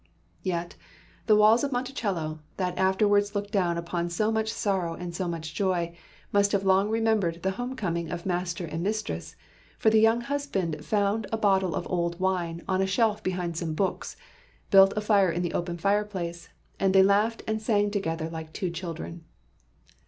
[0.41, 0.75] Yet,
[1.27, 5.53] the walls of Monticello, that afterwards looked down upon so much sorrow and so much
[5.53, 5.95] joy,
[6.33, 9.35] must have long remembered the home coming of master and mistress,
[9.77, 13.75] for the young husband found a bottle of old wine "on a shelf behind some
[13.75, 14.17] books,"
[14.71, 16.49] built a fire in the open fireplace,
[16.79, 19.23] and "they laughed and sang together like two children."